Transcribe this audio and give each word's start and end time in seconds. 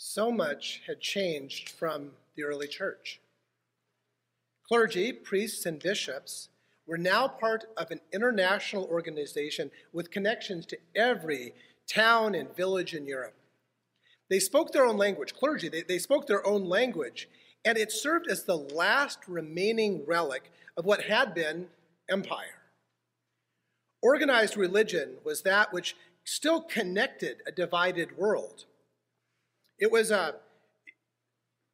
So 0.00 0.30
much 0.30 0.80
had 0.86 1.00
changed 1.00 1.70
from 1.70 2.12
the 2.36 2.44
early 2.44 2.68
church. 2.68 3.20
Clergy, 4.62 5.12
priests, 5.12 5.66
and 5.66 5.80
bishops 5.80 6.50
were 6.86 6.96
now 6.96 7.26
part 7.26 7.64
of 7.76 7.90
an 7.90 8.00
international 8.12 8.84
organization 8.84 9.72
with 9.92 10.12
connections 10.12 10.66
to 10.66 10.78
every 10.94 11.52
town 11.88 12.36
and 12.36 12.54
village 12.54 12.94
in 12.94 13.06
Europe. 13.06 13.34
They 14.30 14.38
spoke 14.38 14.70
their 14.70 14.86
own 14.86 14.96
language, 14.96 15.34
clergy, 15.34 15.68
they, 15.68 15.82
they 15.82 15.98
spoke 15.98 16.28
their 16.28 16.46
own 16.46 16.68
language, 16.68 17.28
and 17.64 17.76
it 17.76 17.90
served 17.90 18.28
as 18.30 18.44
the 18.44 18.56
last 18.56 19.18
remaining 19.26 20.06
relic 20.06 20.52
of 20.76 20.84
what 20.84 21.02
had 21.02 21.34
been 21.34 21.66
empire. 22.08 22.62
Organized 24.00 24.56
religion 24.56 25.14
was 25.24 25.42
that 25.42 25.72
which 25.72 25.96
still 26.22 26.60
connected 26.60 27.38
a 27.48 27.50
divided 27.50 28.16
world. 28.16 28.64
It 29.78 29.92
was 29.92 30.10
a, 30.10 30.36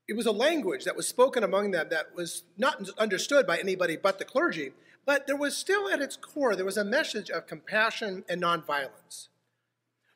it 0.06 0.16
was 0.16 0.26
a 0.26 0.32
language 0.32 0.84
that 0.84 0.96
was 0.96 1.08
spoken 1.08 1.42
among 1.42 1.70
them 1.70 1.88
that 1.90 2.14
was 2.14 2.44
not 2.58 2.88
understood 2.98 3.46
by 3.46 3.58
anybody 3.58 3.96
but 3.96 4.18
the 4.18 4.24
clergy, 4.24 4.72
but 5.06 5.26
there 5.26 5.36
was 5.36 5.56
still 5.56 5.88
at 5.88 6.00
its 6.00 6.16
core, 6.16 6.54
there 6.56 6.64
was 6.64 6.76
a 6.76 6.84
message 6.84 7.30
of 7.30 7.46
compassion 7.46 8.24
and 8.28 8.42
nonviolence. 8.42 9.28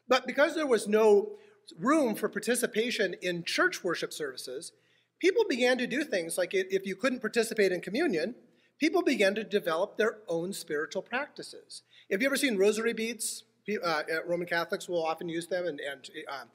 But 0.07 0.27
because 0.27 0.55
there 0.55 0.67
was 0.67 0.89
no 0.89 1.33
room 1.79 2.15
for 2.15 2.29
participation 2.29 3.15
in 3.21 3.45
church 3.45 3.85
worship 3.85 4.13
services, 4.13 4.73
people 5.19 5.45
began 5.49 5.77
to 5.79 5.87
do 5.87 6.05
things 6.05 6.39
like 6.39 6.51
if 6.55 6.87
you 6.87 6.97
couldn't 6.97 7.21
participate 7.21 7.73
in 7.73 7.81
communion, 7.81 8.35
people 8.79 9.03
began 9.03 9.35
to 9.35 9.45
develop 9.45 9.97
their 9.97 10.19
own 10.29 10.53
spiritual 10.53 11.03
practices. 11.03 11.83
Have 12.11 12.23
you 12.23 12.29
ever 12.29 12.37
seen 12.37 12.57
rosary 12.57 12.93
beads? 12.93 13.45
Uh, 13.85 14.03
Roman 14.27 14.47
Catholics 14.47 14.89
will 14.89 15.05
often 15.05 15.29
use 15.29 15.47
them, 15.47 15.67
and, 15.67 15.79
and 15.79 16.11
um, 16.31 16.49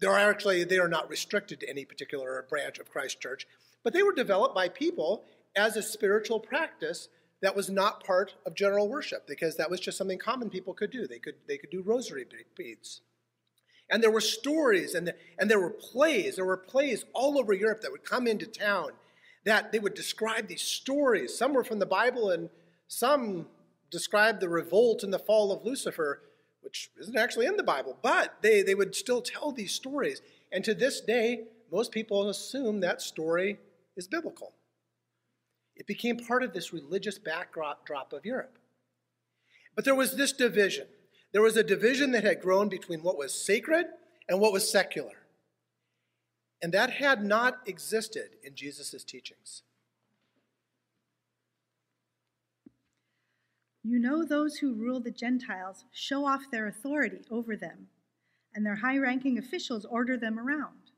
they 0.00 0.06
are 0.06 0.18
actually 0.18 0.64
they 0.64 0.78
are 0.78 0.88
not 0.88 1.08
restricted 1.08 1.60
to 1.60 1.68
any 1.68 1.84
particular 1.84 2.44
branch 2.48 2.78
of 2.78 2.90
Christ 2.90 3.20
Church, 3.20 3.46
but 3.82 3.92
they 3.92 4.02
were 4.02 4.14
developed 4.14 4.54
by 4.54 4.68
people 4.68 5.24
as 5.56 5.76
a 5.76 5.82
spiritual 5.82 6.40
practice 6.40 7.08
that 7.42 7.54
was 7.54 7.70
not 7.70 8.04
part 8.04 8.34
of 8.46 8.54
general 8.54 8.88
worship 8.88 9.26
because 9.26 9.56
that 9.56 9.70
was 9.70 9.80
just 9.80 9.98
something 9.98 10.18
common 10.18 10.50
people 10.50 10.74
could 10.74 10.90
do. 10.90 11.06
They 11.06 11.18
could 11.18 11.36
they 11.46 11.58
could 11.58 11.70
do 11.70 11.82
rosary 11.82 12.26
beads. 12.56 13.02
And 13.90 14.02
there 14.02 14.10
were 14.10 14.22
stories 14.22 14.94
and, 14.94 15.06
the, 15.08 15.14
and 15.38 15.50
there 15.50 15.60
were 15.60 15.70
plays. 15.70 16.36
There 16.36 16.44
were 16.44 16.56
plays 16.56 17.04
all 17.12 17.38
over 17.38 17.52
Europe 17.52 17.82
that 17.82 17.92
would 17.92 18.04
come 18.04 18.26
into 18.26 18.46
town 18.46 18.92
that 19.44 19.72
they 19.72 19.78
would 19.78 19.94
describe 19.94 20.48
these 20.48 20.62
stories. 20.62 21.36
Some 21.36 21.52
were 21.52 21.64
from 21.64 21.80
the 21.80 21.86
Bible 21.86 22.30
and 22.30 22.48
some 22.88 23.46
described 23.90 24.40
the 24.40 24.48
revolt 24.48 25.02
and 25.02 25.12
the 25.12 25.18
fall 25.18 25.52
of 25.52 25.64
Lucifer 25.64 26.22
which 26.64 26.90
isn't 26.98 27.16
actually 27.16 27.46
in 27.46 27.56
the 27.56 27.62
Bible, 27.62 27.96
but 28.02 28.36
they, 28.42 28.62
they 28.62 28.74
would 28.74 28.94
still 28.94 29.20
tell 29.20 29.52
these 29.52 29.72
stories. 29.72 30.22
And 30.50 30.64
to 30.64 30.74
this 30.74 31.00
day, 31.00 31.44
most 31.70 31.92
people 31.92 32.28
assume 32.28 32.80
that 32.80 33.02
story 33.02 33.58
is 33.96 34.08
biblical. 34.08 34.52
It 35.76 35.86
became 35.86 36.16
part 36.16 36.42
of 36.42 36.52
this 36.52 36.72
religious 36.72 37.18
backdrop 37.18 38.12
of 38.12 38.24
Europe. 38.24 38.58
But 39.74 39.84
there 39.84 39.94
was 39.94 40.16
this 40.16 40.32
division. 40.32 40.86
There 41.32 41.42
was 41.42 41.56
a 41.56 41.64
division 41.64 42.12
that 42.12 42.24
had 42.24 42.40
grown 42.40 42.68
between 42.68 43.02
what 43.02 43.18
was 43.18 43.34
sacred 43.34 43.86
and 44.28 44.40
what 44.40 44.52
was 44.52 44.70
secular. 44.70 45.24
And 46.62 46.72
that 46.72 46.90
had 46.90 47.24
not 47.24 47.58
existed 47.66 48.36
in 48.42 48.54
Jesus' 48.54 49.04
teachings. 49.04 49.62
You 53.86 53.98
know 53.98 54.24
those 54.24 54.56
who 54.56 54.72
rule 54.72 54.98
the 54.98 55.10
Gentiles 55.10 55.84
show 55.92 56.24
off 56.26 56.50
their 56.50 56.66
authority 56.66 57.20
over 57.30 57.54
them, 57.54 57.88
and 58.54 58.64
their 58.64 58.76
high 58.76 58.96
ranking 58.96 59.36
officials 59.36 59.84
order 59.84 60.16
them 60.16 60.38
around. 60.38 60.90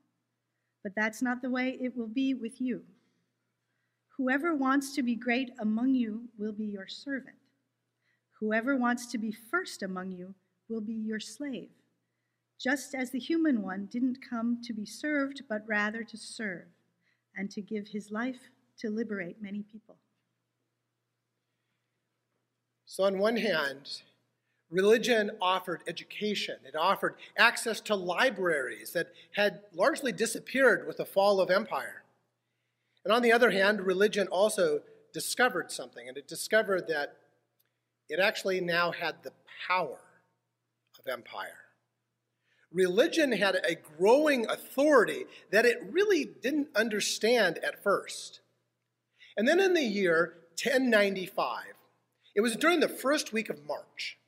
But 0.83 0.93
that's 0.95 1.21
not 1.21 1.41
the 1.41 1.49
way 1.49 1.77
it 1.81 1.97
will 1.97 2.07
be 2.07 2.33
with 2.33 2.61
you. 2.61 2.83
Whoever 4.17 4.55
wants 4.55 4.95
to 4.95 5.03
be 5.03 5.15
great 5.15 5.51
among 5.59 5.95
you 5.95 6.29
will 6.37 6.53
be 6.53 6.65
your 6.65 6.87
servant. 6.87 7.35
Whoever 8.39 8.77
wants 8.77 9.05
to 9.07 9.17
be 9.17 9.33
first 9.33 9.83
among 9.83 10.13
you 10.13 10.33
will 10.69 10.81
be 10.81 10.93
your 10.93 11.19
slave, 11.19 11.71
just 12.57 12.95
as 12.95 13.11
the 13.11 13.19
human 13.19 13.63
one 13.63 13.89
didn't 13.91 14.19
come 14.27 14.61
to 14.63 14.71
be 14.71 14.85
served, 14.85 15.43
but 15.49 15.67
rather 15.67 16.05
to 16.05 16.17
serve, 16.17 16.67
and 17.35 17.51
to 17.51 17.61
give 17.61 17.89
his 17.89 18.11
life 18.11 18.49
to 18.79 18.89
liberate 18.89 19.41
many 19.41 19.61
people. 19.61 19.97
So, 22.89 23.03
on 23.03 23.19
one 23.19 23.35
hand, 23.35 24.01
religion 24.71 25.31
offered 25.41 25.83
education, 25.87 26.55
it 26.65 26.73
offered 26.73 27.15
access 27.37 27.81
to 27.81 27.95
libraries 27.95 28.93
that 28.93 29.11
had 29.35 29.59
largely 29.73 30.13
disappeared 30.13 30.87
with 30.87 30.95
the 30.95 31.05
fall 31.05 31.41
of 31.41 31.51
empire. 31.51 32.03
And 33.03 33.13
on 33.13 33.21
the 33.21 33.33
other 33.33 33.51
hand, 33.51 33.81
religion 33.81 34.27
also 34.29 34.83
discovered 35.13 35.69
something, 35.69 36.07
and 36.07 36.17
it 36.17 36.29
discovered 36.29 36.87
that 36.87 37.17
it 38.07 38.21
actually 38.21 38.61
now 38.61 38.93
had 38.93 39.21
the 39.21 39.33
power 39.67 39.99
of 40.97 41.11
empire. 41.11 41.59
Religion 42.71 43.33
had 43.33 43.55
a 43.55 43.75
growing 43.75 44.49
authority 44.49 45.25
that 45.51 45.65
it 45.65 45.77
really 45.91 46.23
didn't 46.23 46.69
understand 46.73 47.59
at 47.59 47.83
first. 47.83 48.39
And 49.35 49.45
then 49.45 49.59
in 49.59 49.73
the 49.73 49.83
year 49.83 50.35
1095, 50.63 51.76
it 52.37 52.41
was 52.41 52.55
during 52.55 52.79
the 52.79 52.87
first 52.87 53.33
week 53.33 53.49
of 53.49 53.65
March. 53.65 54.19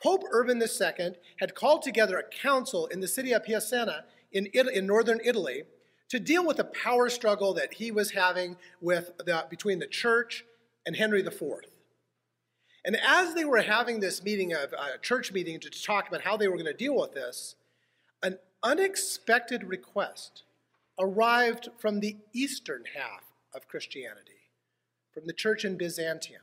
Pope 0.00 0.22
Urban 0.30 0.62
II 0.62 1.16
had 1.40 1.56
called 1.56 1.82
together 1.82 2.16
a 2.16 2.22
council 2.22 2.86
in 2.86 3.00
the 3.00 3.08
city 3.08 3.32
of 3.32 3.44
Piacenza 3.44 4.04
in, 4.30 4.46
in 4.46 4.86
northern 4.86 5.18
Italy 5.24 5.64
to 6.10 6.20
deal 6.20 6.46
with 6.46 6.58
the 6.58 6.64
power 6.64 7.08
struggle 7.08 7.52
that 7.54 7.74
he 7.74 7.90
was 7.90 8.12
having 8.12 8.56
with 8.80 9.10
the, 9.18 9.44
between 9.50 9.80
the 9.80 9.88
church 9.88 10.44
and 10.86 10.94
Henry 10.94 11.20
IV. 11.20 11.42
And 12.84 12.96
as 13.04 13.34
they 13.34 13.44
were 13.44 13.62
having 13.62 13.98
this 13.98 14.22
meeting, 14.22 14.52
of, 14.52 14.72
a 14.72 14.96
church 15.02 15.32
meeting, 15.32 15.58
to 15.58 15.70
talk 15.70 16.06
about 16.06 16.22
how 16.22 16.36
they 16.36 16.46
were 16.46 16.56
going 16.56 16.66
to 16.66 16.72
deal 16.72 16.96
with 16.96 17.14
this, 17.14 17.56
an 18.22 18.38
unexpected 18.62 19.64
request 19.64 20.44
arrived 21.00 21.68
from 21.78 21.98
the 21.98 22.16
eastern 22.32 22.84
half 22.96 23.24
of 23.52 23.66
Christianity, 23.66 24.52
from 25.12 25.26
the 25.26 25.32
church 25.32 25.64
in 25.64 25.76
Byzantium 25.76 26.42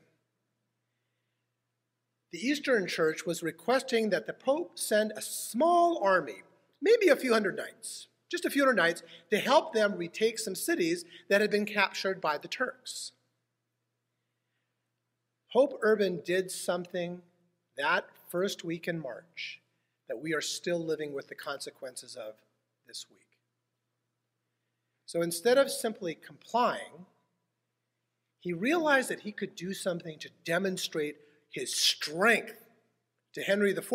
the 2.32 2.40
Eastern 2.40 2.88
Church 2.88 3.26
was 3.26 3.44
requesting 3.44 4.10
that 4.10 4.28
the 4.28 4.34
Pope 4.34 4.78
send 4.78 5.14
a 5.16 5.22
small 5.22 6.02
army, 6.04 6.44
maybe 6.82 7.08
a 7.08 7.16
few 7.16 7.34
hundred 7.34 7.56
knights, 7.56 8.08
just 8.30 8.46
a 8.46 8.50
few 8.50 8.64
hundred 8.64 8.76
knights, 8.76 9.04
to 9.30 9.38
help 9.38 9.74
them 9.74 9.96
retake 9.96 10.40
some 10.40 10.56
cities 10.56 11.06
that 11.30 11.42
had 11.42 11.52
been 11.52 11.66
captured 11.66 12.20
by 12.20 12.38
the 12.38 12.48
Turks. 12.48 13.12
Pope 15.54 15.80
Urban 15.82 16.22
did 16.26 16.52
something 16.52 17.22
that 17.78 18.06
first 18.30 18.66
week 18.66 18.88
in 18.88 19.00
March 19.00 19.62
that 20.10 20.22
we 20.22 20.34
are 20.34 20.42
still 20.42 20.80
living 20.80 21.14
with 21.14 21.28
the 21.28 21.36
consequences 21.36 22.16
of 22.16 22.36
this 22.88 23.06
week. 23.10 23.20
So 25.06 25.22
instead 25.22 25.58
of 25.58 25.72
simply 25.72 26.16
complying, 26.16 27.06
he 28.40 28.54
realized 28.54 29.10
that 29.10 29.22
he 29.22 29.32
could 29.32 29.56
do 29.56 29.74
something 29.74 30.20
to 30.20 30.30
demonstrate 30.44 31.18
his 31.56 31.74
strength 31.74 32.68
to 33.34 33.42
Henry 33.42 33.72
IV 33.72 33.94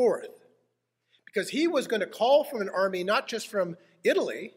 because 1.26 1.50
he 1.50 1.68
was 1.68 1.86
going 1.86 2.00
to 2.00 2.06
call 2.06 2.42
from 2.42 2.62
an 2.62 2.70
army 2.70 3.04
not 3.04 3.28
just 3.28 3.48
from 3.48 3.76
Italy, 4.02 4.54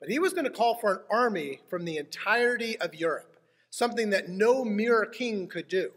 but 0.00 0.08
he 0.08 0.18
was 0.18 0.32
going 0.32 0.44
to 0.44 0.50
call 0.50 0.74
for 0.74 0.92
an 0.92 1.00
army 1.08 1.60
from 1.70 1.84
the 1.84 1.96
entirety 1.96 2.76
of 2.80 2.96
Europe, 2.96 3.36
something 3.70 4.10
that 4.10 4.28
no 4.28 4.64
mere 4.64 5.06
king 5.06 5.46
could 5.46 5.68
do. 5.68 5.92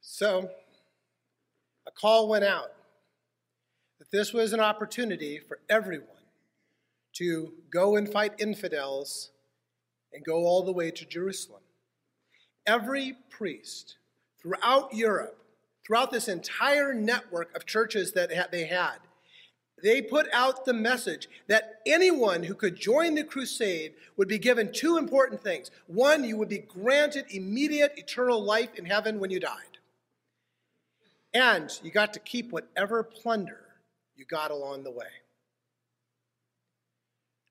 So, 0.00 0.50
a 1.86 1.90
call 1.92 2.28
went 2.28 2.44
out 2.44 2.72
that 4.00 4.10
this 4.10 4.32
was 4.32 4.52
an 4.52 4.60
opportunity 4.60 5.38
for 5.38 5.60
everyone 5.70 6.08
to 7.14 7.52
go 7.70 7.94
and 7.94 8.10
fight 8.10 8.32
infidels 8.38 9.30
and 10.12 10.24
go 10.24 10.44
all 10.44 10.64
the 10.64 10.72
way 10.72 10.90
to 10.90 11.06
Jerusalem 11.06 11.62
every 12.66 13.16
priest 13.30 13.96
throughout 14.40 14.94
Europe, 14.94 15.38
throughout 15.86 16.10
this 16.10 16.28
entire 16.28 16.92
network 16.94 17.54
of 17.56 17.66
churches 17.66 18.12
that 18.12 18.50
they 18.50 18.66
had, 18.66 18.98
they 19.82 20.00
put 20.00 20.28
out 20.32 20.64
the 20.64 20.72
message 20.72 21.28
that 21.48 21.80
anyone 21.86 22.44
who 22.44 22.54
could 22.54 22.76
join 22.76 23.14
the 23.14 23.24
crusade 23.24 23.94
would 24.16 24.28
be 24.28 24.38
given 24.38 24.72
two 24.72 24.96
important 24.96 25.42
things. 25.42 25.70
One, 25.88 26.22
you 26.22 26.36
would 26.36 26.48
be 26.48 26.58
granted 26.58 27.26
immediate 27.30 27.94
eternal 27.96 28.42
life 28.42 28.76
in 28.76 28.84
heaven 28.84 29.18
when 29.18 29.30
you 29.30 29.40
died. 29.40 29.78
And 31.34 31.70
you 31.82 31.90
got 31.90 32.12
to 32.12 32.20
keep 32.20 32.52
whatever 32.52 33.02
plunder 33.02 33.60
you 34.14 34.24
got 34.24 34.52
along 34.52 34.84
the 34.84 34.90
way. 34.92 35.06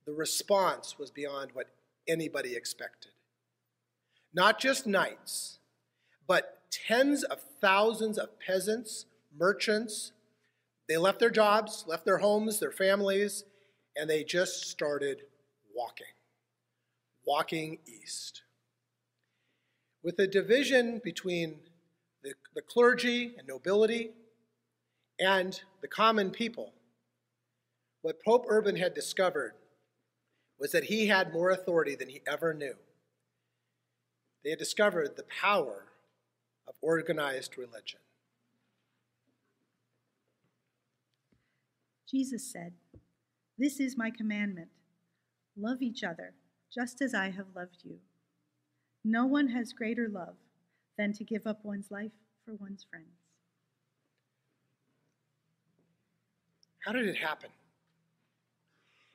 The 0.06 0.14
response 0.14 0.98
was 0.98 1.12
beyond 1.12 1.52
what 1.54 1.68
anybody 2.08 2.56
expected 2.56 3.12
not 4.34 4.60
just 4.60 4.88
knights, 4.88 5.60
but 6.28 6.62
tens 6.72 7.24
of 7.24 7.42
thousands 7.60 8.18
of 8.18 8.40
peasants, 8.40 9.06
merchants, 9.38 10.14
They 10.88 10.98
left 10.98 11.20
their 11.20 11.30
jobs, 11.30 11.86
left 11.88 12.04
their 12.04 12.18
homes, 12.18 12.60
their 12.60 12.72
families, 12.72 13.46
and 13.96 14.10
they 14.10 14.24
just 14.26 14.70
started 14.70 15.24
walking, 15.74 16.14
walking 17.26 17.78
east. 17.86 18.42
With 20.04 20.20
a 20.20 20.28
division 20.28 21.00
between 21.04 21.60
the, 22.24 22.34
the 22.56 22.62
clergy 22.62 23.36
and 23.38 23.48
nobility 23.48 24.12
and 25.20 25.62
the 25.82 25.88
common 25.88 26.32
people, 26.32 26.74
what 28.02 28.24
Pope 28.24 28.46
Urban 28.50 28.76
had 28.76 28.94
discovered 28.94 29.54
was 30.60 30.72
that 30.72 30.86
he 30.86 31.08
had 31.08 31.32
more 31.32 31.52
authority 31.52 31.96
than 31.96 32.10
he 32.10 32.22
ever 32.28 32.54
knew. 32.54 32.76
They 34.44 34.50
had 34.52 34.60
discovered 34.60 35.16
the 35.16 35.24
power 35.24 35.86
of 36.68 36.76
organized 36.82 37.58
religion. 37.58 38.00
Jesus 42.10 42.44
said, 42.44 42.74
This 43.58 43.80
is 43.80 43.98
my 43.98 44.10
commandment 44.10 44.70
love 45.58 45.82
each 45.82 46.04
other, 46.04 46.34
just 46.74 47.02
as 47.02 47.14
I 47.14 47.30
have 47.30 47.48
loved 47.56 47.80
you. 47.84 48.00
No 49.04 49.26
one 49.26 49.50
has 49.50 49.74
greater 49.74 50.08
love 50.08 50.36
than 50.98 51.14
to 51.14 51.24
give 51.24 51.46
up 51.46 51.64
one's 51.64 51.92
life 51.92 52.12
for 52.46 52.54
one's 52.54 52.86
friends. 52.90 53.08
How 56.86 56.92
did 56.92 57.08
it 57.08 57.18
happen? 57.18 57.50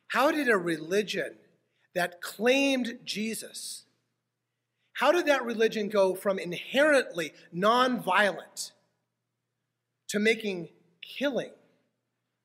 How 0.08 0.31
did 0.31 0.49
a 0.49 0.56
religion 0.56 1.34
that 1.94 2.20
claimed 2.20 2.99
Jesus, 3.05 3.86
how 4.97 5.13
did 5.13 5.27
that 5.27 5.45
religion 5.45 5.91
go 5.91 6.15
from 6.15 6.39
inherently 6.39 7.35
nonviolent 7.55 8.73
to 10.09 10.19
making 10.19 10.71
killing 11.03 11.51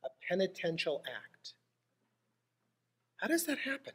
a 0.04 0.10
penitential 0.28 1.02
act? 1.08 1.54
How 3.22 3.28
does 3.28 3.46
that 3.46 3.60
happen? 3.60 3.94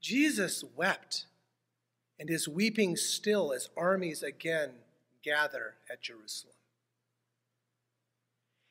Jesus 0.00 0.62
wept 0.76 1.26
and 2.20 2.30
is 2.30 2.46
weeping 2.46 2.94
still 2.94 3.52
as 3.52 3.68
armies 3.76 4.22
again 4.22 4.70
gather 5.24 5.74
at 5.90 6.02
Jerusalem. 6.02 6.54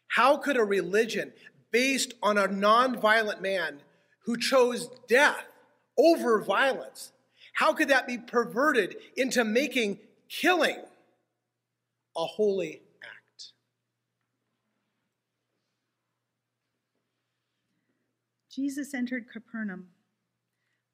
How 0.07 0.37
could 0.37 0.55
a 0.55 0.63
religion 0.63 1.33
based 1.69 2.13
on 2.23 2.37
a 2.37 2.47
nonviolent 2.47 3.41
man 3.41 3.81
who 4.23 4.37
chose 4.37 4.87
death 5.09 5.43
over 5.97 6.41
violence, 6.41 7.11
how 7.55 7.71
could 7.73 7.87
that 7.87 8.05
be 8.05 8.17
perverted 8.17 8.97
into 9.15 9.45
making 9.45 9.99
killing 10.29 10.77
a 12.15 12.25
holy 12.25 12.81
act? 13.01 13.53
Jesus 18.53 18.93
entered 18.93 19.31
Capernaum. 19.31 19.87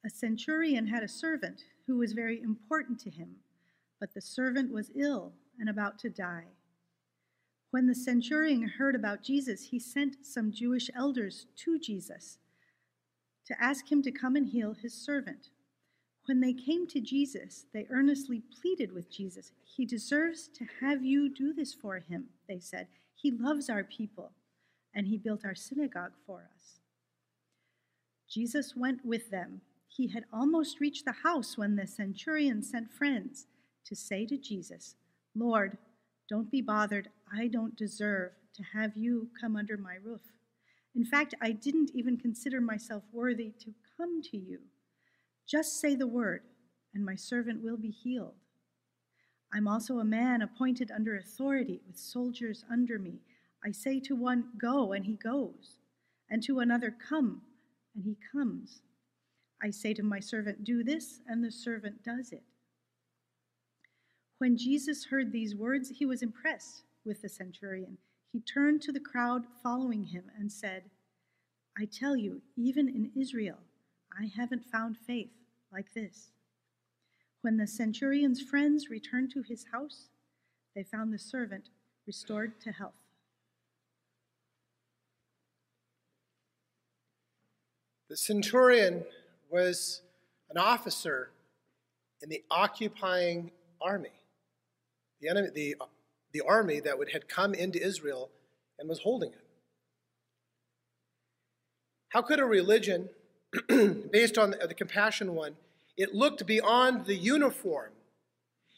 A 0.05 0.09
centurion 0.09 0.87
had 0.87 1.01
a 1.01 1.07
servant 1.07 1.63
who 1.87 1.97
was 1.97 2.13
very 2.13 2.39
important 2.39 2.99
to 3.01 3.09
him, 3.09 3.37
but 3.99 4.13
the 4.13 4.21
servant 4.21 4.71
was 4.71 4.91
ill 4.95 5.33
and 5.59 5.67
about 5.67 5.97
to 5.99 6.09
die. 6.09 6.45
When 7.71 7.87
the 7.87 7.95
centurion 7.95 8.67
heard 8.67 8.93
about 8.93 9.23
Jesus, 9.23 9.69
he 9.69 9.79
sent 9.79 10.17
some 10.23 10.51
Jewish 10.51 10.91
elders 10.95 11.47
to 11.57 11.79
Jesus 11.79 12.37
to 13.47 13.59
ask 13.59 13.91
him 13.91 14.03
to 14.03 14.11
come 14.11 14.35
and 14.35 14.47
heal 14.47 14.73
his 14.73 14.93
servant. 14.93 15.49
When 16.25 16.39
they 16.39 16.53
came 16.53 16.87
to 16.87 17.01
Jesus, 17.01 17.65
they 17.73 17.87
earnestly 17.89 18.43
pleaded 18.61 18.93
with 18.93 19.11
Jesus. 19.11 19.51
He 19.63 19.85
deserves 19.85 20.49
to 20.49 20.65
have 20.81 21.03
you 21.03 21.33
do 21.33 21.53
this 21.53 21.73
for 21.73 21.99
him, 21.99 22.25
they 22.47 22.59
said. 22.59 22.87
He 23.15 23.31
loves 23.31 23.69
our 23.69 23.83
people, 23.83 24.31
and 24.93 25.07
he 25.07 25.17
built 25.17 25.45
our 25.45 25.55
synagogue 25.55 26.13
for 26.25 26.47
us. 26.55 26.79
Jesus 28.29 28.75
went 28.75 29.05
with 29.05 29.29
them 29.29 29.61
he 29.91 30.07
had 30.07 30.23
almost 30.31 30.79
reached 30.79 31.03
the 31.03 31.11
house 31.11 31.57
when 31.57 31.75
the 31.75 31.85
centurion 31.85 32.63
sent 32.63 32.93
friends 32.93 33.45
to 33.85 33.93
say 33.93 34.25
to 34.25 34.37
Jesus, 34.37 34.95
Lord, 35.35 35.77
don't 36.29 36.49
be 36.49 36.61
bothered. 36.61 37.09
I 37.37 37.47
don't 37.47 37.75
deserve 37.75 38.31
to 38.55 38.63
have 38.73 38.95
you 38.95 39.27
come 39.39 39.57
under 39.57 39.75
my 39.75 39.95
roof. 40.01 40.21
In 40.95 41.03
fact, 41.03 41.35
I 41.41 41.51
didn't 41.51 41.91
even 41.93 42.15
consider 42.15 42.61
myself 42.61 43.03
worthy 43.11 43.51
to 43.59 43.73
come 43.97 44.21
to 44.31 44.37
you. 44.37 44.59
Just 45.47 45.79
say 45.79 45.95
the 45.95 46.07
word, 46.07 46.41
and 46.93 47.05
my 47.05 47.15
servant 47.15 47.63
will 47.63 47.77
be 47.77 47.91
healed. 47.91 48.35
I'm 49.53 49.67
also 49.67 49.99
a 49.99 50.05
man 50.05 50.41
appointed 50.41 50.91
under 50.91 51.17
authority 51.17 51.81
with 51.85 51.97
soldiers 51.97 52.63
under 52.71 52.97
me. 52.97 53.19
I 53.65 53.71
say 53.71 53.99
to 54.01 54.15
one, 54.15 54.45
Go, 54.59 54.93
and 54.93 55.05
he 55.05 55.15
goes, 55.15 55.77
and 56.29 56.41
to 56.43 56.59
another, 56.59 56.95
Come, 57.09 57.41
and 57.95 58.05
he 58.05 58.17
comes. 58.31 58.81
I 59.61 59.69
say 59.69 59.93
to 59.95 60.03
my 60.03 60.19
servant, 60.19 60.63
Do 60.63 60.83
this, 60.83 61.21
and 61.27 61.43
the 61.43 61.51
servant 61.51 62.03
does 62.03 62.31
it. 62.31 62.43
When 64.39 64.57
Jesus 64.57 65.05
heard 65.05 65.31
these 65.31 65.55
words, 65.55 65.89
he 65.89 66.05
was 66.05 66.23
impressed 66.23 66.83
with 67.05 67.21
the 67.21 67.29
centurion. 67.29 67.97
He 68.31 68.39
turned 68.39 68.81
to 68.83 68.91
the 68.91 68.99
crowd 68.99 69.43
following 69.61 70.03
him 70.05 70.23
and 70.39 70.51
said, 70.51 70.83
I 71.77 71.85
tell 71.85 72.15
you, 72.15 72.41
even 72.55 72.87
in 72.87 73.11
Israel, 73.19 73.59
I 74.17 74.29
haven't 74.35 74.65
found 74.65 74.97
faith 74.97 75.31
like 75.71 75.93
this. 75.93 76.31
When 77.41 77.57
the 77.57 77.67
centurion's 77.67 78.41
friends 78.41 78.89
returned 78.89 79.31
to 79.31 79.41
his 79.41 79.65
house, 79.71 80.09
they 80.75 80.83
found 80.83 81.13
the 81.13 81.19
servant 81.19 81.69
restored 82.05 82.59
to 82.61 82.71
health. 82.71 82.93
The 88.09 88.17
centurion 88.17 89.05
was 89.49 90.01
an 90.49 90.57
officer 90.57 91.31
in 92.21 92.29
the 92.29 92.43
occupying 92.51 93.51
army, 93.81 94.11
the, 95.21 95.29
enemy, 95.29 95.47
the, 95.55 95.75
the 96.33 96.41
army 96.41 96.79
that 96.81 96.97
would, 96.97 97.11
had 97.11 97.27
come 97.27 97.53
into 97.53 97.81
Israel 97.81 98.29
and 98.77 98.89
was 98.89 98.99
holding 98.99 99.31
it. 99.31 99.45
How 102.09 102.21
could 102.21 102.39
a 102.39 102.45
religion, 102.45 103.09
based 104.11 104.37
on 104.37 104.51
the, 104.51 104.67
the 104.67 104.73
compassion 104.73 105.35
one, 105.35 105.55
it 105.97 106.13
looked 106.15 106.45
beyond 106.45 107.05
the 107.05 107.15
uniform 107.15 107.91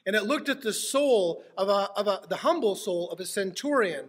and 0.05 0.15
it 0.15 0.23
looked 0.23 0.49
at 0.49 0.61
the 0.61 0.73
soul 0.73 1.43
of, 1.57 1.69
a, 1.69 1.89
of 1.95 2.07
a, 2.07 2.21
the 2.27 2.37
humble 2.37 2.75
soul 2.75 3.09
of 3.11 3.19
a 3.19 3.25
centurion 3.25 4.05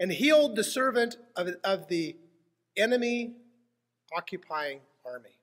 and 0.00 0.12
healed 0.12 0.56
the 0.56 0.64
servant 0.64 1.16
of, 1.36 1.48
of 1.62 1.88
the 1.88 2.16
enemy 2.76 3.34
occupying 4.16 4.80
army 5.04 5.34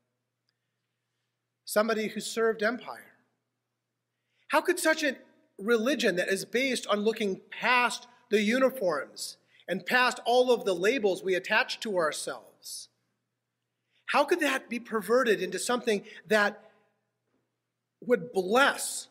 somebody 1.72 2.10
who 2.10 2.20
served 2.20 2.62
empire. 2.62 3.14
How 4.50 4.60
could 4.60 4.78
such 4.78 5.04
a 5.04 5.16
religion 5.58 6.18
that 6.18 6.28
is 6.28 6.44
based 6.44 6.86
on 6.88 7.00
looking 7.00 7.40
past 7.50 8.08
the 8.30 8.42
uniforms 8.42 9.38
and 9.70 9.86
past 9.86 10.20
all 10.26 10.52
of 10.52 10.66
the 10.66 10.76
labels 10.76 11.24
we 11.24 11.34
attach 11.34 11.80
to 11.80 11.96
ourselves, 11.96 12.90
how 14.12 14.26
could 14.26 14.42
that 14.42 14.70
be 14.70 14.80
perverted 14.80 15.42
into 15.42 15.58
something 15.58 16.04
that 16.28 16.72
would 18.06 18.34
bless 18.34 19.08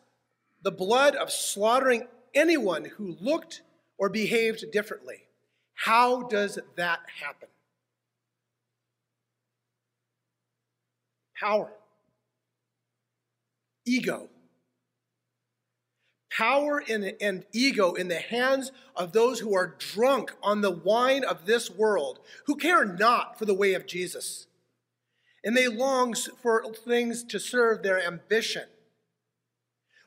the 0.63 0.71
blood 0.71 1.15
of 1.15 1.31
slaughtering 1.31 2.07
anyone 2.35 2.85
who 2.85 3.17
looked 3.21 3.63
or 3.97 4.09
behaved 4.09 4.71
differently? 4.71 5.27
How 5.75 6.23
does 6.23 6.59
that 6.77 7.01
happen? 7.21 7.49
Power 11.39 11.73
ego. 13.87 14.29
Power 16.31 16.83
and, 16.89 17.15
and 17.21 17.45
ego 17.53 17.95
in 17.95 18.09
the 18.09 18.19
hands 18.19 18.71
of 18.95 19.13
those 19.13 19.41
who 19.41 19.55
are 19.55 19.75
drunk 19.79 20.33
on 20.43 20.61
the 20.61 20.71
wine 20.71 21.25
of 21.25 21.45
this 21.45 21.71
world, 21.71 22.21
who 22.47 22.57
care 22.57 22.85
not 22.85 23.39
for 23.39 23.47
the 23.47 23.55
way 23.55 23.75
of 23.75 23.87
Jesus. 23.87 24.47
And 25.43 25.57
they 25.57 25.69
long 25.69 26.15
for 26.15 26.65
things 26.73 27.25
to 27.25 27.39
serve 27.39 27.83
their 27.83 28.05
ambition. 28.05 28.65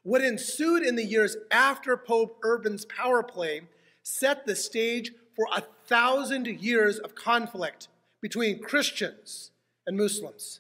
What 0.04 0.22
ensued 0.22 0.84
in 0.84 0.96
the 0.96 1.06
years 1.06 1.38
after 1.50 1.96
Pope 1.98 2.38
Urban's 2.44 2.86
power 2.86 3.24
play 3.24 3.62
set 4.04 4.46
the 4.46 4.56
stage 4.56 5.12
for 5.36 5.48
a 5.56 5.64
thousand 5.88 6.46
years 6.46 7.00
of 7.00 7.16
conflict 7.16 7.88
between 8.22 8.62
Christians 8.62 9.52
and 9.88 9.98
Muslims. 9.98 10.60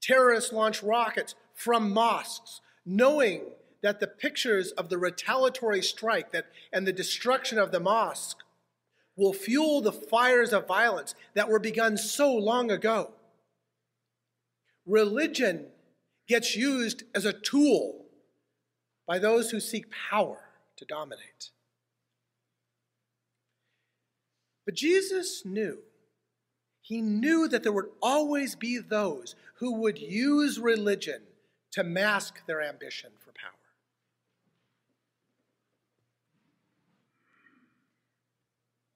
Terrorists 0.00 0.52
launch 0.52 0.82
rockets 0.82 1.34
from 1.54 1.92
mosques, 1.92 2.60
knowing 2.84 3.42
that 3.82 4.00
the 4.00 4.06
pictures 4.06 4.72
of 4.72 4.88
the 4.88 4.98
retaliatory 4.98 5.82
strike 5.82 6.32
that, 6.32 6.46
and 6.72 6.86
the 6.86 6.92
destruction 6.92 7.58
of 7.58 7.70
the 7.70 7.80
mosque 7.80 8.38
will 9.18 9.32
fuel 9.32 9.80
the 9.80 9.92
fires 9.92 10.52
of 10.52 10.66
violence 10.66 11.14
that 11.34 11.48
were 11.48 11.58
begun 11.58 11.98
so 11.98 12.32
long 12.32 12.70
ago. 12.70 13.10
Religion 14.86 15.66
gets 16.28 16.56
used 16.56 17.02
as 17.14 17.24
a 17.24 17.32
tool 17.32 18.06
by 19.06 19.18
those 19.18 19.50
who 19.50 19.60
seek 19.60 19.86
power 20.10 20.38
to 20.76 20.84
dominate. 20.84 21.50
But 24.64 24.76
Jesus 24.76 25.44
knew. 25.44 25.78
He 26.80 27.02
knew 27.02 27.48
that 27.48 27.62
there 27.62 27.72
would 27.72 27.90
always 28.00 28.54
be 28.54 28.78
those 28.78 29.34
who 29.56 29.74
would 29.80 29.98
use 29.98 30.58
religion 30.58 31.22
to 31.72 31.82
mask 31.82 32.46
their 32.46 32.62
ambition 32.62 33.10
for 33.18 33.32
power. 33.32 33.57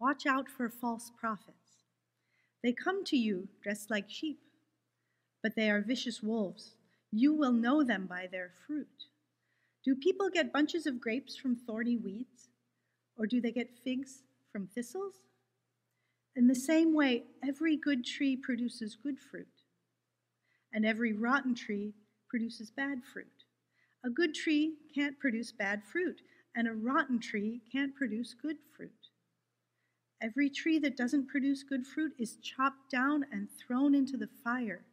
Watch 0.03 0.27
out 0.27 0.49
for 0.49 0.69
false 0.69 1.13
prophets. 1.17 1.85
They 2.61 2.73
come 2.73 3.05
to 3.05 3.17
you 3.17 3.47
dressed 3.63 3.89
like 3.89 4.11
sheep, 4.11 4.41
but 5.45 5.55
they 5.55 5.71
are 5.71 5.81
vicious 5.81 6.21
wolves. 6.21 6.75
You 7.13 7.33
will 7.33 7.53
know 7.53 7.85
them 7.85 8.07
by 8.09 8.27
their 8.27 8.51
fruit. 8.67 9.05
Do 9.85 9.95
people 9.95 10.29
get 10.29 10.53
bunches 10.53 10.87
of 10.87 11.01
grapes 11.01 11.37
from 11.37 11.55
thorny 11.55 11.99
weeds, 11.99 12.49
or 13.17 13.29
do 13.29 13.41
they 13.41 13.53
get 13.53 13.79
figs 13.85 14.25
from 14.51 14.67
thistles? 14.67 15.15
In 16.35 16.49
the 16.49 16.57
same 16.57 16.95
way, 16.95 17.23
every 17.47 17.77
good 17.77 18.05
tree 18.05 18.35
produces 18.35 18.97
good 18.97 19.21
fruit, 19.21 19.47
and 20.73 20.85
every 20.85 21.13
rotten 21.13 21.55
tree 21.55 21.95
produces 22.29 22.73
bad 22.73 23.03
fruit. 23.05 23.45
A 24.05 24.11
good 24.11 24.35
tree 24.35 24.75
can't 24.93 25.21
produce 25.21 25.53
bad 25.53 25.85
fruit, 25.85 26.23
and 26.57 26.67
a 26.67 26.73
rotten 26.73 27.21
tree 27.21 27.61
can't 27.71 27.95
produce 27.95 28.35
good 28.35 28.57
fruit. 28.77 28.91
Every 30.23 30.49
tree 30.49 30.79
that 30.79 30.97
doesn't 30.97 31.27
produce 31.27 31.65
good 31.65 31.85
fruit 31.85 32.13
is 32.17 32.37
chopped 32.37 32.91
down 32.91 33.27
and 33.33 33.49
thrown 33.51 33.93
into 33.93 34.17
the 34.17 34.29
fire. 34.45 34.85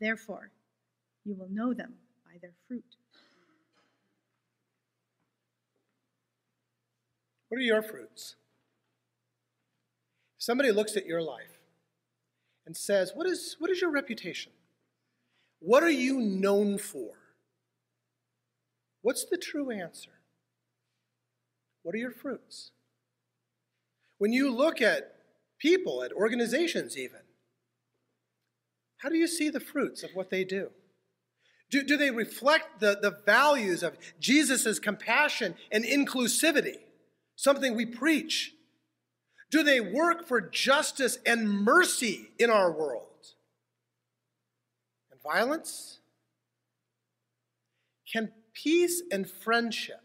Therefore, 0.00 0.50
you 1.24 1.36
will 1.36 1.48
know 1.48 1.72
them 1.72 1.94
by 2.26 2.38
their 2.42 2.54
fruit. 2.66 2.96
What 7.48 7.58
are 7.58 7.64
your 7.64 7.82
fruits? 7.82 8.34
If 10.38 10.42
somebody 10.42 10.72
looks 10.72 10.96
at 10.96 11.06
your 11.06 11.22
life 11.22 11.60
and 12.66 12.76
says, 12.76 13.12
what 13.14 13.28
is, 13.28 13.54
what 13.60 13.70
is 13.70 13.80
your 13.80 13.92
reputation? 13.92 14.52
What 15.60 15.84
are 15.84 15.90
you 15.90 16.20
known 16.20 16.78
for? 16.78 17.14
What's 19.02 19.24
the 19.24 19.38
true 19.38 19.70
answer? 19.70 20.10
What 21.82 21.94
are 21.94 21.98
your 21.98 22.10
fruits? 22.10 22.72
When 24.18 24.32
you 24.32 24.54
look 24.54 24.82
at 24.82 25.14
people, 25.58 26.02
at 26.02 26.12
organizations 26.12 26.96
even, 26.96 27.20
how 28.98 29.08
do 29.08 29.16
you 29.16 29.28
see 29.28 29.48
the 29.48 29.60
fruits 29.60 30.02
of 30.02 30.10
what 30.14 30.30
they 30.30 30.44
do? 30.44 30.70
Do, 31.70 31.82
do 31.82 31.96
they 31.96 32.10
reflect 32.10 32.80
the, 32.80 32.98
the 33.00 33.16
values 33.24 33.82
of 33.82 33.96
Jesus' 34.18 34.78
compassion 34.78 35.54
and 35.70 35.84
inclusivity, 35.84 36.78
something 37.36 37.76
we 37.76 37.86
preach? 37.86 38.54
Do 39.50 39.62
they 39.62 39.80
work 39.80 40.26
for 40.26 40.40
justice 40.40 41.18
and 41.24 41.48
mercy 41.48 42.28
in 42.38 42.50
our 42.50 42.70
world? 42.70 43.04
And 45.10 45.20
violence? 45.22 46.00
Can 48.12 48.32
peace 48.52 49.02
and 49.12 49.30
friendship 49.30 50.00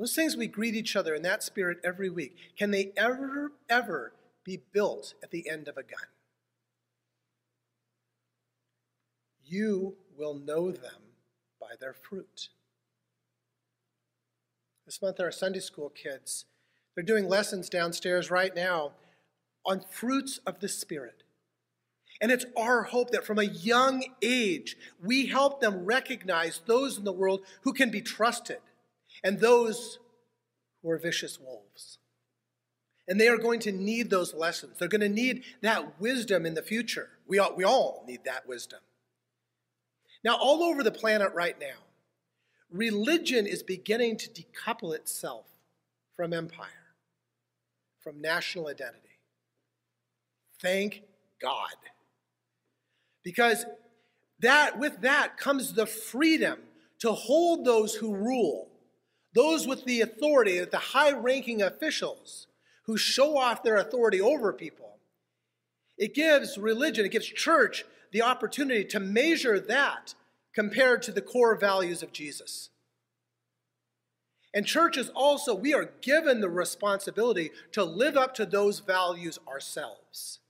those 0.00 0.14
things 0.14 0.34
we 0.34 0.46
greet 0.46 0.74
each 0.74 0.96
other 0.96 1.14
in 1.14 1.20
that 1.22 1.42
spirit 1.42 1.78
every 1.84 2.08
week, 2.08 2.34
can 2.56 2.70
they 2.70 2.90
ever, 2.96 3.52
ever 3.68 4.14
be 4.44 4.58
built 4.72 5.12
at 5.22 5.30
the 5.30 5.46
end 5.46 5.68
of 5.68 5.76
a 5.76 5.82
gun? 5.82 6.08
You 9.44 9.96
will 10.16 10.32
know 10.32 10.70
them 10.70 11.02
by 11.60 11.72
their 11.78 11.92
fruit. 11.92 12.48
This 14.86 15.02
month, 15.02 15.20
our 15.20 15.30
Sunday 15.30 15.60
school 15.60 15.90
kids, 15.90 16.46
they're 16.94 17.04
doing 17.04 17.28
lessons 17.28 17.68
downstairs 17.68 18.30
right 18.30 18.56
now 18.56 18.92
on 19.66 19.84
fruits 19.90 20.40
of 20.46 20.60
the 20.60 20.68
Spirit. 20.68 21.24
And 22.22 22.32
it's 22.32 22.46
our 22.56 22.84
hope 22.84 23.10
that 23.10 23.26
from 23.26 23.38
a 23.38 23.44
young 23.44 24.02
age, 24.22 24.76
we 25.04 25.26
help 25.26 25.60
them 25.60 25.84
recognize 25.84 26.62
those 26.64 26.96
in 26.96 27.04
the 27.04 27.12
world 27.12 27.42
who 27.62 27.74
can 27.74 27.90
be 27.90 28.00
trusted 28.00 28.60
and 29.22 29.38
those 29.38 29.98
who 30.82 30.90
are 30.90 30.98
vicious 30.98 31.38
wolves. 31.38 31.98
And 33.08 33.20
they 33.20 33.28
are 33.28 33.38
going 33.38 33.60
to 33.60 33.72
need 33.72 34.08
those 34.08 34.34
lessons. 34.34 34.78
They're 34.78 34.88
going 34.88 35.00
to 35.00 35.08
need 35.08 35.42
that 35.62 36.00
wisdom 36.00 36.46
in 36.46 36.54
the 36.54 36.62
future. 36.62 37.08
We 37.26 37.38
all, 37.38 37.54
we 37.56 37.64
all 37.64 38.04
need 38.06 38.24
that 38.24 38.46
wisdom. 38.46 38.80
Now, 40.22 40.36
all 40.36 40.62
over 40.62 40.82
the 40.82 40.92
planet 40.92 41.32
right 41.34 41.58
now, 41.58 41.78
religion 42.70 43.46
is 43.46 43.62
beginning 43.62 44.16
to 44.18 44.30
decouple 44.30 44.94
itself 44.94 45.46
from 46.14 46.32
empire, 46.32 46.94
from 47.98 48.20
national 48.20 48.68
identity. 48.68 49.18
Thank 50.60 51.02
God. 51.40 51.74
Because 53.24 53.64
that 54.40 54.78
with 54.78 55.00
that 55.00 55.36
comes 55.36 55.72
the 55.72 55.86
freedom 55.86 56.60
to 57.00 57.12
hold 57.12 57.64
those 57.64 57.94
who 57.94 58.14
rule 58.14 58.69
those 59.34 59.66
with 59.66 59.84
the 59.84 60.00
authority, 60.00 60.64
the 60.64 60.78
high 60.78 61.12
ranking 61.12 61.62
officials 61.62 62.46
who 62.86 62.96
show 62.96 63.36
off 63.36 63.62
their 63.62 63.76
authority 63.76 64.20
over 64.20 64.52
people. 64.52 64.98
It 65.96 66.14
gives 66.14 66.58
religion, 66.58 67.04
it 67.04 67.12
gives 67.12 67.26
church 67.26 67.84
the 68.12 68.22
opportunity 68.22 68.84
to 68.84 69.00
measure 69.00 69.60
that 69.60 70.14
compared 70.54 71.02
to 71.02 71.12
the 71.12 71.22
core 71.22 71.54
values 71.54 72.02
of 72.02 72.12
Jesus. 72.12 72.70
And 74.52 74.66
churches 74.66 75.10
also, 75.14 75.54
we 75.54 75.74
are 75.74 75.92
given 76.00 76.40
the 76.40 76.48
responsibility 76.48 77.50
to 77.72 77.84
live 77.84 78.16
up 78.16 78.34
to 78.34 78.46
those 78.46 78.80
values 78.80 79.38
ourselves. 79.46 80.40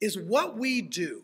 Is 0.00 0.18
what 0.18 0.56
we 0.56 0.80
do 0.80 1.22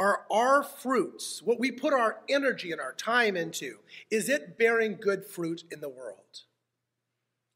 are 0.00 0.22
our 0.30 0.62
fruits, 0.62 1.42
what 1.44 1.60
we 1.60 1.70
put 1.70 1.92
our 1.92 2.20
energy 2.26 2.72
and 2.72 2.80
our 2.80 2.94
time 2.94 3.36
into, 3.36 3.76
is 4.10 4.30
it 4.30 4.56
bearing 4.56 4.96
good 4.98 5.26
fruit 5.26 5.62
in 5.70 5.80
the 5.80 5.90
world? 5.90 6.42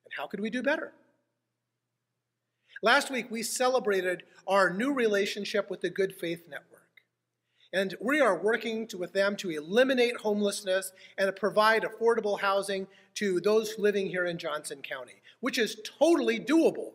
And 0.05 0.13
how 0.15 0.27
could 0.27 0.41
we 0.41 0.51
do 0.51 0.63
better? 0.63 0.93
Last 2.83 3.11
week, 3.11 3.31
we 3.31 3.43
celebrated 3.43 4.25
our 4.47 4.69
new 4.69 4.93
relationship 4.93 5.71
with 5.71 5.81
the 5.81 5.89
Good 5.89 6.15
Faith 6.15 6.45
Network. 6.47 6.83
And 7.73 7.95
we 7.99 8.21
are 8.21 8.39
working 8.39 8.87
to, 8.89 8.99
with 8.99 9.15
them 9.15 9.37
to 9.37 9.49
eliminate 9.49 10.19
homelessness 10.19 10.93
and 11.17 11.35
provide 11.35 11.83
affordable 11.83 12.39
housing 12.39 12.87
to 13.15 13.41
those 13.41 13.79
living 13.79 14.07
here 14.09 14.27
in 14.27 14.37
Johnson 14.37 14.83
County, 14.83 15.23
which 15.41 15.57
is 15.57 15.81
totally 15.99 16.39
doable. 16.39 16.93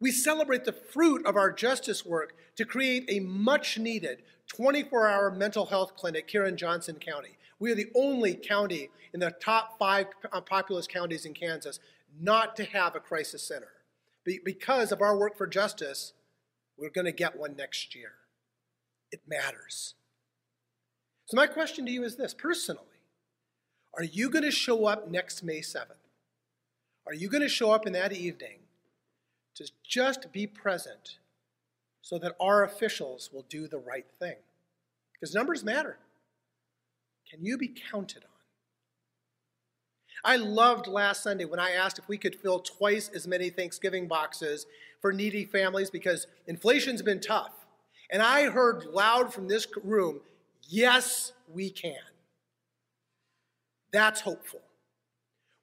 We 0.00 0.12
celebrate 0.12 0.64
the 0.64 0.72
fruit 0.72 1.26
of 1.26 1.36
our 1.36 1.50
justice 1.50 2.06
work 2.06 2.34
to 2.56 2.64
create 2.64 3.04
a 3.08 3.20
much 3.20 3.78
needed 3.78 4.22
24 4.48 5.08
hour 5.08 5.30
mental 5.30 5.66
health 5.66 5.96
clinic 5.96 6.30
here 6.30 6.44
in 6.44 6.56
Johnson 6.56 6.96
County. 6.96 7.36
We 7.58 7.72
are 7.72 7.74
the 7.74 7.90
only 7.96 8.34
county 8.34 8.90
in 9.12 9.20
the 9.20 9.30
top 9.30 9.78
five 9.78 10.06
uh, 10.32 10.40
populous 10.40 10.86
counties 10.86 11.24
in 11.24 11.34
Kansas 11.34 11.80
not 12.20 12.56
to 12.56 12.64
have 12.64 12.94
a 12.94 13.00
crisis 13.00 13.42
center. 13.42 13.68
Because 14.44 14.92
of 14.92 15.00
our 15.00 15.16
work 15.16 15.36
for 15.36 15.46
justice, 15.46 16.12
we're 16.76 16.90
going 16.90 17.06
to 17.06 17.12
get 17.12 17.36
one 17.36 17.56
next 17.56 17.94
year. 17.94 18.12
It 19.10 19.22
matters. 19.26 19.94
So, 21.26 21.36
my 21.36 21.46
question 21.46 21.86
to 21.86 21.92
you 21.92 22.04
is 22.04 22.16
this 22.16 22.34
personally, 22.34 22.84
are 23.96 24.04
you 24.04 24.30
going 24.30 24.44
to 24.44 24.50
show 24.50 24.86
up 24.86 25.10
next 25.10 25.42
May 25.42 25.60
7th? 25.60 25.96
Are 27.06 27.14
you 27.14 27.28
going 27.28 27.42
to 27.42 27.48
show 27.48 27.70
up 27.70 27.86
in 27.86 27.94
that 27.94 28.12
evening 28.12 28.58
to 29.58 29.70
just 29.84 30.32
be 30.32 30.46
present 30.46 31.18
so 32.00 32.18
that 32.18 32.34
our 32.40 32.64
officials 32.64 33.30
will 33.32 33.44
do 33.48 33.68
the 33.68 33.78
right 33.78 34.06
thing. 34.18 34.36
Because 35.12 35.34
numbers 35.34 35.64
matter. 35.64 35.98
Can 37.30 37.44
you 37.44 37.58
be 37.58 37.74
counted 37.90 38.24
on? 38.24 38.30
I 40.24 40.36
loved 40.36 40.86
last 40.86 41.22
Sunday 41.22 41.44
when 41.44 41.60
I 41.60 41.72
asked 41.72 41.98
if 41.98 42.08
we 42.08 42.18
could 42.18 42.34
fill 42.34 42.60
twice 42.60 43.08
as 43.14 43.26
many 43.26 43.50
Thanksgiving 43.50 44.08
boxes 44.08 44.66
for 45.00 45.12
needy 45.12 45.44
families 45.44 45.90
because 45.90 46.26
inflation's 46.46 47.02
been 47.02 47.20
tough. 47.20 47.52
And 48.10 48.22
I 48.22 48.50
heard 48.50 48.84
loud 48.86 49.32
from 49.32 49.48
this 49.48 49.66
room, 49.82 50.20
yes, 50.68 51.32
we 51.52 51.70
can. 51.70 51.94
That's 53.92 54.22
hopeful. 54.22 54.62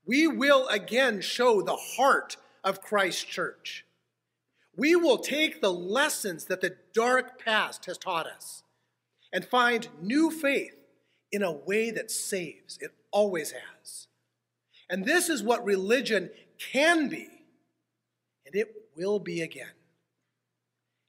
We 0.05 0.27
will 0.27 0.67
again 0.67 1.21
show 1.21 1.61
the 1.61 1.75
heart 1.75 2.37
of 2.63 2.81
Christ 2.81 3.27
Church 3.27 3.84
we 4.77 4.95
will 4.95 5.17
take 5.17 5.61
the 5.61 5.71
lessons 5.71 6.45
that 6.45 6.61
the 6.61 6.75
dark 6.93 7.43
past 7.43 7.85
has 7.85 7.97
taught 7.97 8.27
us 8.27 8.63
and 9.31 9.45
find 9.45 9.87
new 10.01 10.29
faith 10.29 10.75
in 11.31 11.43
a 11.43 11.51
way 11.51 11.91
that 11.91 12.11
saves. 12.11 12.77
It 12.81 12.91
always 13.11 13.51
has. 13.51 14.07
And 14.89 15.05
this 15.05 15.29
is 15.29 15.41
what 15.41 15.65
religion 15.65 16.29
can 16.59 17.09
be, 17.09 17.27
and 18.45 18.55
it 18.55 18.73
will 18.95 19.19
be 19.19 19.41
again. 19.41 19.73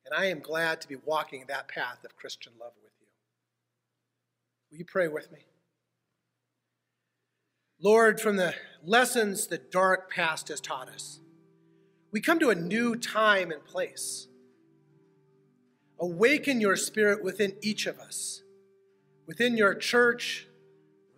And 0.05 0.15
I 0.15 0.27
am 0.27 0.41
glad 0.41 0.81
to 0.81 0.89
be 0.89 0.97
walking 0.97 1.45
that 1.49 1.69
path 1.69 2.05
of 2.05 2.17
Christian 2.17 2.53
love 2.61 2.73
with 2.83 2.93
you. 3.01 3.07
Will 4.71 4.79
you 4.79 4.85
pray 4.85 5.09
with 5.09 5.31
me? 5.31 5.41
Lord, 7.81 8.21
from 8.21 8.37
the 8.37 8.55
lessons 8.83 9.49
the 9.49 9.59
dark 9.59 10.11
past 10.11 10.49
has 10.49 10.61
taught 10.61 10.89
us, 10.89 11.21
We 12.11 12.21
come 12.21 12.39
to 12.41 12.51
a 12.51 12.55
new 12.55 12.97
time 12.97 13.51
and 13.51 13.65
place. 13.65 14.29
Awaken 15.99 16.61
your 16.61 16.77
spirit 16.77 17.25
within 17.25 17.57
each 17.63 17.87
of 17.87 17.99
us, 17.99 18.43
within 19.27 19.57
your 19.57 19.75
church, 19.75 20.47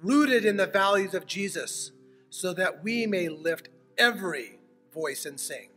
rooted 0.00 0.44
in 0.44 0.56
the 0.56 0.66
values 0.66 1.14
of 1.14 1.26
Jesus, 1.26 1.92
so 2.30 2.52
that 2.52 2.84
we 2.84 3.06
may 3.06 3.28
lift 3.28 3.68
every 3.96 4.58
voice 4.92 5.26
and 5.26 5.38
sing. 5.38 5.70